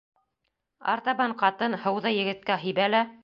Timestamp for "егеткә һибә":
2.17-2.89